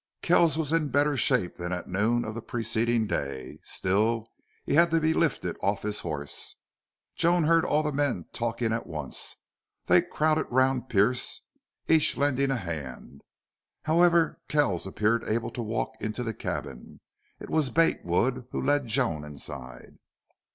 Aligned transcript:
Kells 0.23 0.57
was 0.57 0.73
in 0.73 0.87
better 0.89 1.15
shape 1.15 1.57
than 1.57 1.71
at 1.71 1.87
noon 1.87 2.25
of 2.25 2.33
the 2.33 2.41
preceding 2.41 3.05
day. 3.05 3.59
Still, 3.61 4.25
he 4.65 4.73
had 4.73 4.89
to 4.89 4.99
be 4.99 5.13
lifted 5.13 5.55
off 5.61 5.83
his 5.83 5.99
horse. 5.99 6.55
Joan 7.15 7.43
heard 7.43 7.63
all 7.63 7.83
the 7.83 7.91
men 7.91 8.25
talking 8.33 8.73
at 8.73 8.87
once. 8.87 9.35
They 9.85 10.01
crowded 10.01 10.47
round 10.49 10.89
Pearce, 10.89 11.41
each 11.87 12.17
lending 12.17 12.49
a 12.49 12.57
hand. 12.57 13.21
However, 13.83 14.41
Kells 14.47 14.87
appeared 14.87 15.23
able 15.25 15.51
to 15.51 15.61
walk 15.61 15.93
into 15.99 16.23
the 16.23 16.33
cabin. 16.33 16.99
It 17.39 17.51
was 17.51 17.69
Bate 17.69 18.03
Wood 18.03 18.47
who 18.49 18.59
led 18.59 18.87
Joan 18.87 19.23
inside. 19.23 19.99